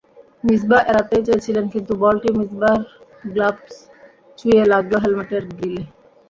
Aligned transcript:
মিসবাহ 0.43 0.81
এড়াতেই 0.89 1.23
চেয়েছিলেন, 1.27 1.65
কিন্তু 1.73 1.93
বলটি 2.03 2.29
মিসবাহর 2.39 2.81
গ্লাভস 3.25 3.73
ছুঁয়ে 4.39 4.63
লাগল 4.71 4.93
হেলমেটের 5.03 5.43
গ্রিলে। 5.49 5.83